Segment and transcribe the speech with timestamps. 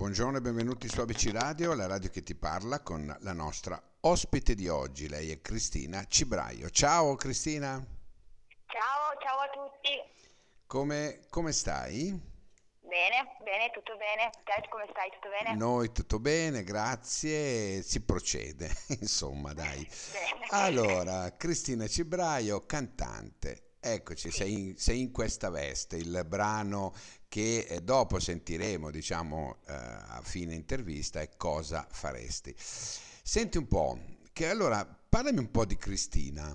[0.00, 4.54] buongiorno e benvenuti su ABC Radio, la radio che ti parla con la nostra ospite
[4.54, 5.10] di oggi.
[5.10, 6.70] Lei è Cristina Cibraio.
[6.70, 7.72] Ciao Cristina.
[8.64, 9.90] Ciao, ciao a tutti.
[10.66, 12.18] Come, come stai?
[12.80, 14.30] Bene, bene, tutto bene.
[14.42, 15.10] Te come stai?
[15.10, 15.54] Tutto bene?
[15.54, 17.82] Noi tutto bene, grazie.
[17.82, 18.70] Si procede,
[19.00, 19.86] insomma, dai.
[20.48, 23.69] Allora, Cristina Cibraio, cantante.
[23.82, 26.92] Eccoci, sei in, sei in questa veste, il brano
[27.28, 32.54] che eh, dopo sentiremo, diciamo, eh, a fine intervista è Cosa faresti.
[32.58, 33.98] Senti un po',
[34.34, 36.54] che allora parlami un po' di Cristina.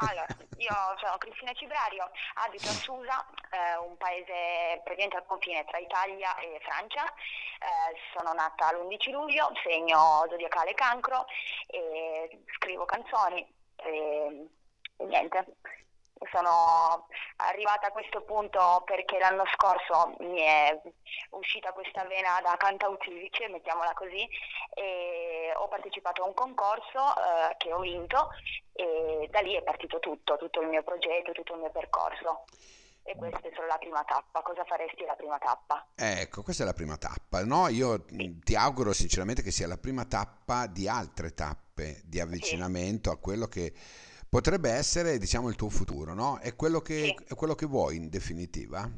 [0.00, 0.26] Allora,
[0.58, 6.36] io sono Cristina Cibrario, abito a Susa, eh, un paese praticamente al confine tra Italia
[6.36, 7.04] e Francia.
[7.04, 11.26] Eh, sono nata l'11 luglio, segno zodiacale cancro
[11.66, 13.46] e scrivo canzoni
[13.76, 14.48] e,
[14.96, 15.56] e niente.
[16.30, 20.80] Sono arrivata a questo punto perché l'anno scorso mi è
[21.30, 24.28] uscita questa vena da cantautrice, mettiamola così,
[24.72, 28.28] e ho partecipato a un concorso eh, che ho vinto
[28.72, 32.44] e da lì è partito tutto, tutto il mio progetto, tutto il mio percorso.
[33.02, 34.42] E questa è solo la prima tappa.
[34.42, 35.88] Cosa faresti la prima tappa?
[35.96, 37.66] Ecco, questa è la prima tappa, no?
[37.66, 43.10] Io mh, ti auguro sinceramente che sia la prima tappa di altre tappe di avvicinamento
[43.10, 43.72] a quello che
[44.32, 46.38] potrebbe essere, diciamo, il tuo futuro, no?
[46.38, 47.24] È quello che, Sì.
[47.26, 48.90] è quello che vuoi in definitiva?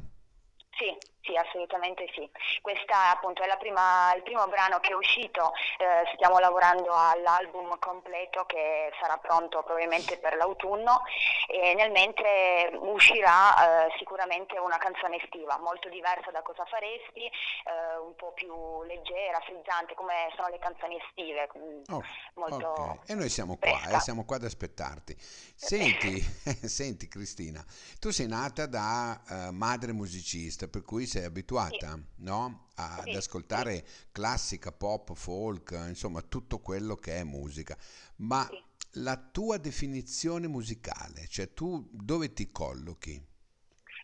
[0.71, 2.29] Sì, sì, assolutamente sì.
[2.61, 7.79] Questa appunto è la prima, il primo brano che è uscito, eh, stiamo lavorando all'album
[7.79, 11.03] completo che sarà pronto probabilmente per l'autunno
[11.49, 17.97] e nel mentre uscirà eh, sicuramente una canzone estiva, molto diversa da cosa faresti, eh,
[17.99, 21.49] un po' più leggera, frizzante come sono le canzoni estive,
[21.89, 22.03] Oh,
[22.35, 23.11] molto ok.
[23.11, 25.15] E noi siamo qua, eh, siamo qua ad aspettarti.
[25.55, 26.21] Senti,
[26.67, 27.65] senti Cristina,
[27.99, 32.67] tu sei nata da eh, madre musicista, per cui sei abituata, no?
[32.75, 37.77] A- Ad Sì, ascoltare classica, pop, folk, insomma, tutto quello che è musica.
[38.17, 38.65] Ma Sì.
[38.97, 43.25] la tua definizione musicale, cioè tu dove ti collochi?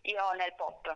[0.03, 0.95] Io nel pop.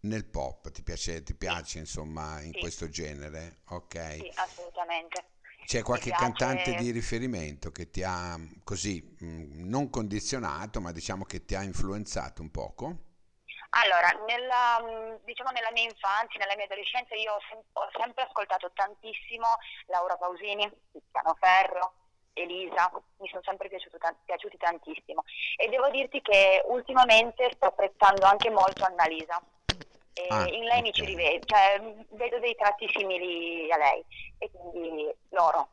[0.00, 2.58] Nel pop, ti piace, ti piace insomma in Sì.
[2.58, 3.58] questo genere?
[3.66, 3.94] Ok.
[4.16, 5.24] Sì, assolutamente.
[5.64, 11.24] C'è qualche cantante di riferimento che ti ha mh, così, mh, non condizionato, ma diciamo
[11.24, 13.04] che ti ha influenzato un poco?
[13.70, 18.70] Allora, nella, diciamo nella mia infanzia, nella mia adolescenza, io ho, sem- ho sempre ascoltato
[18.72, 19.46] tantissimo
[19.86, 21.92] Laura Pausini, Tiziano Ferro,
[22.32, 25.22] Elisa, mi sono sempre piaciuto tan- piaciuti tantissimo.
[25.56, 29.40] E devo dirti che ultimamente sto apprezzando anche molto Annalisa.
[30.14, 31.80] E Ah, in lei mi ci rivedo, cioè
[32.10, 34.04] vedo dei tratti simili a lei.
[34.38, 35.70] E quindi loro.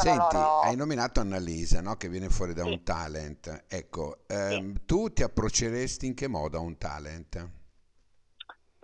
[0.00, 1.96] Senti, loro- hai nominato Annalisa, no?
[1.96, 2.70] Che viene fuori da Sì.
[2.70, 3.64] un talent.
[3.68, 7.50] Ecco, ehm, tu ti approcceresti in che modo a un talent?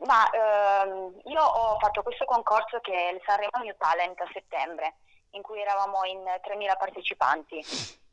[0.06, 4.96] Ma ehm, io ho fatto questo concorso che è il Sanremo New Talent a settembre,
[5.30, 7.64] in cui eravamo in 3.000 partecipanti.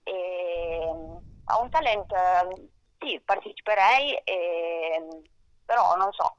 [0.03, 2.67] E, ehm, a un talent ehm,
[2.99, 5.21] sì, parteciperei, ehm,
[5.65, 6.30] però non so,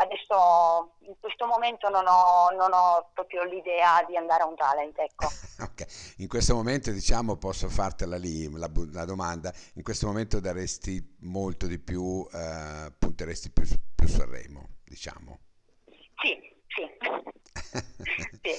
[0.00, 4.98] adesso in questo momento non ho, non ho proprio l'idea di andare a un talent,
[4.98, 5.28] ecco.
[5.60, 11.16] Ok, in questo momento diciamo posso fartela lì la, la domanda, in questo momento daresti
[11.20, 15.38] molto di più, eh, punteresti più, più Sanremo, diciamo.
[16.22, 16.88] Sì, sì.
[18.42, 18.56] Sì.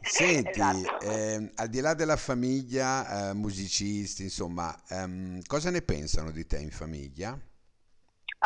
[0.00, 1.00] Senti, Esatto.
[1.00, 6.58] ehm, al di là della famiglia, eh, musicisti, insomma, ehm, cosa ne pensano di te
[6.58, 7.38] in famiglia?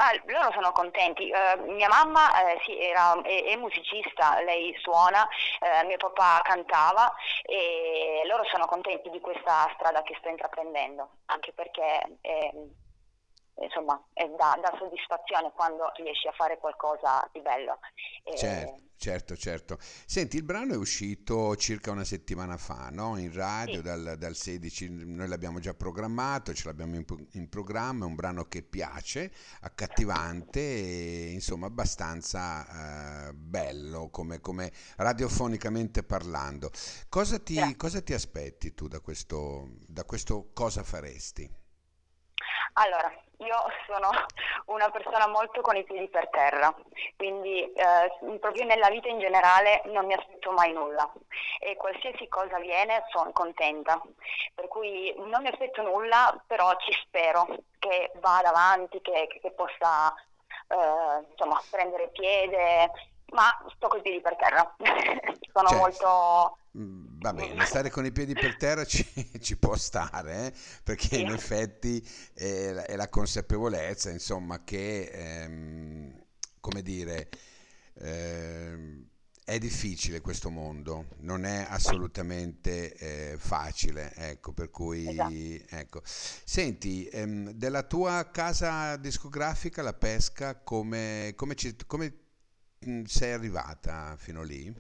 [0.01, 1.29] Ah, loro sono contenti.
[1.29, 5.27] Eh, mia mamma eh, sì, era, è, è musicista, lei suona,
[5.59, 11.53] eh, mio papà cantava e loro sono contenti di questa strada che sto intraprendendo, anche
[11.53, 12.53] perché eh,
[13.61, 17.79] insomma è da, da soddisfazione quando riesci a fare qualcosa di bello.
[18.25, 19.79] E- Certo, certo, certo.
[20.07, 23.19] Senti, il brano è uscito circa una settimana fa, no?
[23.19, 23.83] In radio Sì.
[23.83, 28.45] dal, dal 16, noi l'abbiamo già programmato, ce l'abbiamo in, in programma, è un brano
[28.45, 36.71] che piace, accattivante e insomma abbastanza eh, bello come, come radiofonicamente parlando.
[37.09, 41.51] Cosa ti, cosa ti aspetti tu da questo, da questo cosa faresti?
[42.81, 44.09] Allora, io sono
[44.67, 46.73] una persona molto con i piedi per terra,
[47.17, 51.11] quindi eh, proprio nella vita in generale non mi aspetto mai nulla
[51.59, 54.01] e qualsiasi cosa viene sono contenta,
[54.55, 57.49] per cui non mi aspetto nulla, però ci spero
[57.81, 60.15] che vada avanti, che, che possa
[60.69, 62.93] eh, insomma, prendere piede,
[63.31, 64.75] ma sto con i piedi per terra,
[65.53, 65.77] sono Certo.
[65.77, 66.59] molto...
[66.79, 69.05] Mm, Va bene, stare con i piedi per terra ci,
[69.41, 70.53] ci può stare, eh,
[70.85, 76.25] perché in effetti è la, è la consapevolezza, insomma, che, ehm,
[76.61, 77.29] come dire,
[77.95, 79.07] ehm,
[79.49, 82.95] È difficile questo mondo, non è assolutamente
[83.33, 85.77] eh, facile, ecco, per cui, Esatto.
[85.77, 86.03] ecco.
[86.05, 92.15] Senti, ehm, della tua casa discografica, La Pesca, come, come ci- come,
[93.07, 94.71] sei arrivata fino lì?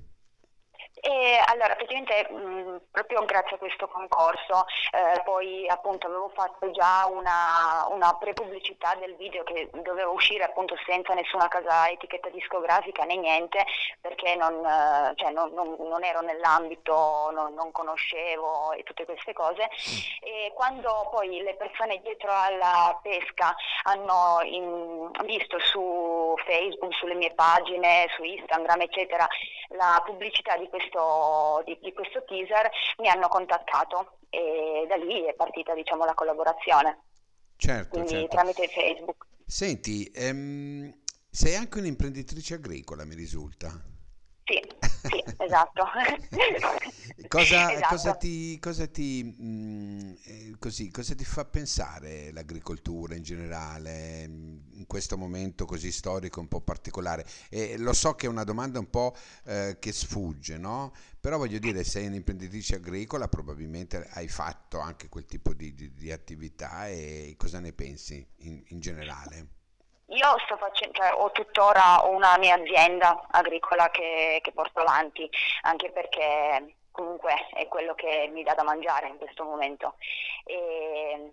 [1.00, 7.06] E allora, praticamente mh, proprio grazie a questo concorso, eh, poi appunto avevo fatto già
[7.06, 13.17] una, una pre-pubblicità del video che doveva uscire appunto senza nessuna casa etichetta discografica né
[13.17, 13.65] niente,
[14.00, 19.33] perché non, eh, cioè, non- non- non ero nell'ambito, non, non conoscevo e tutte queste
[19.33, 19.69] cose.
[20.21, 23.55] E quando poi le persone dietro alla pesca
[23.85, 29.27] hanno in- visto su Facebook, sulle mie pagine, su Instagram, eccetera,
[29.69, 35.35] la pubblicità di questo, di, di questo teaser mi hanno contattato e da lì è
[35.35, 37.03] partita, diciamo, la collaborazione,
[37.56, 38.29] Certo, quindi certo.
[38.29, 39.26] tramite Facebook.
[39.44, 40.93] Senti, ehm,
[41.31, 43.69] sei anche un'imprenditrice agricola, mi risulta.
[44.44, 44.61] Sì,
[45.09, 45.85] sì, esatto.
[47.29, 48.19] Cosa, cosa Esatto.
[48.19, 54.57] ti, cosa ti, mm, eh, così, cosa ti fa pensare l'agricoltura in generale, mm,
[54.88, 57.25] questo momento così storico, un po' particolare?
[57.49, 59.14] E lo so che è una domanda un po'
[59.46, 60.93] eh, che sfugge, no?
[61.20, 66.11] Però voglio dire, sei un'imprenditrice agricola, probabilmente hai fatto anche quel tipo di, di- di
[66.11, 69.46] attività e cosa ne pensi in, in generale?
[70.06, 75.29] Io sto facendo, cioè, ho tuttora una mia azienda agricola che, che porto avanti,
[75.62, 79.96] anche perché comunque è quello che mi dà da mangiare in questo momento.
[80.44, 81.32] E,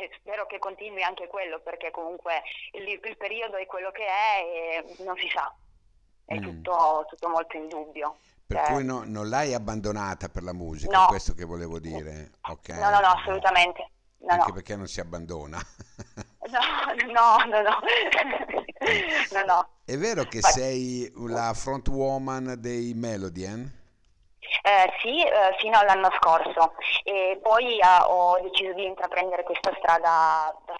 [0.00, 2.42] e spero che continui anche quello, perché comunque
[2.72, 5.52] il, il periodo è quello che è e non si sa,
[6.24, 6.42] è Mm.
[6.42, 8.16] tutto, tutto molto in dubbio.
[8.46, 12.32] Per Cioè, cui no- non l'hai abbandonata per la musica, no, questo che volevo dire,
[12.42, 12.68] ok?
[12.70, 13.90] no, no, no, assolutamente.
[14.18, 14.52] No, Anche no.
[14.54, 15.58] perché non si abbandona.
[16.50, 16.58] No,
[17.12, 17.78] no, no, no,
[19.32, 19.68] no, no.
[19.84, 23.79] È vero che sei la front woman dei Melodien?
[24.62, 30.54] Eh, sì, eh, fino all'anno scorso e poi eh, ho deciso di intraprendere questa strada
[30.66, 30.74] da,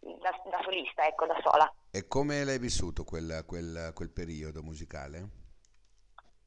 [0.00, 1.72] da- da solista, ecco, da sola.
[1.90, 5.28] E come l'hai vissuto quel, quel- quel periodo musicale?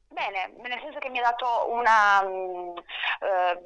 [0.08, 3.62] Bene, nel senso che mi ha dato una, eh,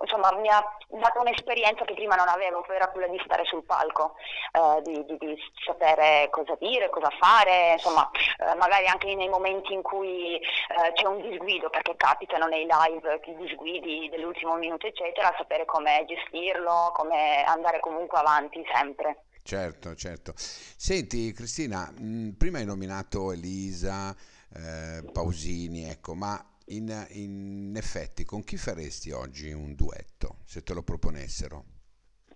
[0.00, 3.64] insomma, mi ha dato un'esperienza che prima non avevo, che era quella di stare sul
[3.64, 4.14] palco,
[4.52, 8.08] eh, di, di- di sapere cosa dire, cosa fare, insomma,
[8.38, 13.20] eh, magari anche nei momenti in cui eh, c'è un disguido, perché capitano nei live
[13.24, 19.22] i disguidi dell'ultimo minuto, eccetera, sapere come gestirlo, come andare comunque avanti sempre.
[19.42, 20.32] Certo, certo.
[20.36, 24.14] Senti, Cristina, mh, prima hai nominato Elisa,
[24.54, 26.36] eh, Pausini, ecco, ma
[26.66, 31.64] in, in effetti con chi faresti oggi un duetto, se te lo proponessero?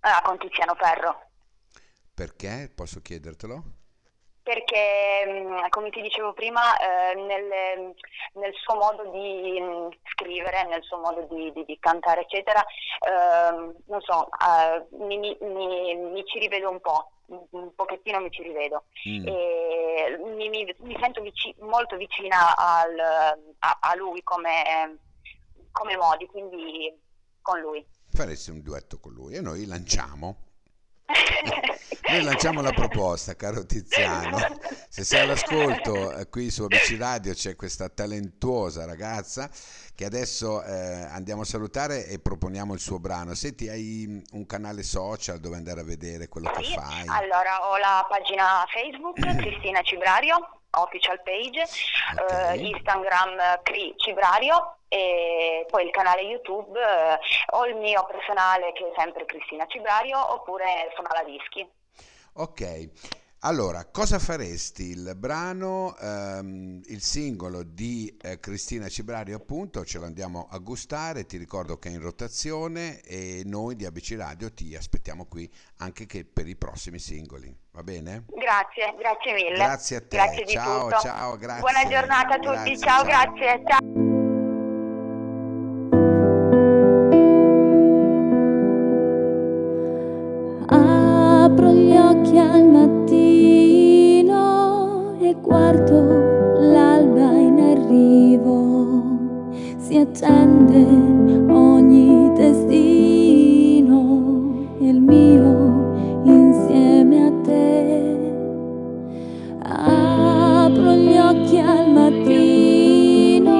[0.02, 1.30] Ah, con Tiziano Ferro.
[2.14, 2.70] Perché?
[2.74, 3.64] Posso chiedertelo?
[4.42, 7.94] Perché, mh, come ti dicevo prima, eh, nel,
[8.34, 12.64] nel suo modo di mh, scrivere, nel suo modo di, di- di cantare, eccetera,
[13.06, 17.10] ehm, non so, eh, mi, mi- mi- mi ci rivedo un po',
[17.50, 18.84] un pochettino mi ci rivedo.
[19.08, 22.98] Mm, E mi, mi- mi sento vici- molto vicina al-
[23.58, 24.98] a, a lui come,
[25.70, 26.92] come modi, quindi
[27.40, 27.86] con lui.
[28.12, 30.36] faresti un duetto con lui e noi lanciamo.
[32.06, 34.36] Noi lanciamo la proposta, caro Tiziano.
[34.88, 39.48] Se sei all'ascolto, eh, qui su ABC Radio c'è questa talentuosa ragazza
[39.94, 43.34] che adesso eh, andiamo a salutare e proponiamo il suo brano.
[43.34, 47.04] Senti, hai mm, un canale social dove andare a vedere quello che Sì, fai?
[47.06, 55.66] allora ho la pagina Facebook Cristina Cibrario, official page, Ok, eh, Instagram Cri Cibrario e
[55.70, 57.18] poi il canale YouTube eh,
[57.50, 61.68] o il mio personale che è sempre Cristina Cibrario oppure sono alla Dischi.
[62.34, 62.88] Ok.
[63.44, 64.90] Allora, cosa faresti?
[64.90, 71.24] Il brano, ehm, il singolo di eh, Cristina Cibrario, appunto, ce lo andiamo a gustare.
[71.24, 76.04] Ti ricordo che è in rotazione e noi di ABC Radio ti aspettiamo qui anche
[76.04, 77.56] che per i prossimi singoli.
[77.72, 78.24] Va bene?
[78.28, 79.54] Grazie, grazie mille.
[79.54, 80.16] Grazie a te.
[80.16, 81.00] Grazie di Ciao, tutto.
[81.00, 81.60] ciao, grazie.
[81.60, 82.76] Buona giornata a tutti.
[82.76, 83.32] Grazie, ciao, ciao.
[83.32, 83.62] grazie.
[83.66, 83.89] Ciao.
[100.12, 100.86] Si accende
[101.52, 103.96] ogni destino,
[104.80, 108.18] il mio insieme a te.
[109.62, 113.54] Apro gli occhi al mattino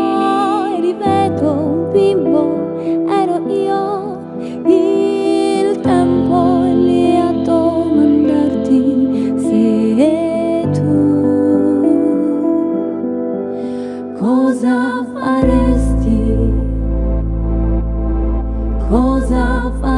[0.75, 2.75] e rivedo un bimbo,
[3.09, 4.19] ero io.
[4.67, 11.11] Il tempo è lì a domandarti se tu
[14.19, 15.60] quella
[19.31, 19.90] yourself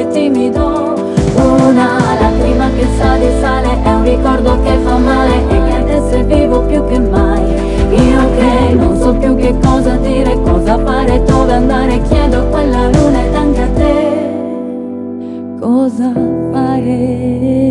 [0.00, 0.94] e timido.
[1.34, 6.16] Una lacrima che sale di sale è un ricordo che fa male E che adesso
[6.16, 7.42] è vivo più che mai.
[7.90, 13.24] Io che non so più che cosa dire, cosa fare, dove andare Chiedo quella luna
[13.24, 14.28] ed anche a te.
[15.58, 16.12] Cosa
[16.52, 17.70] faresti?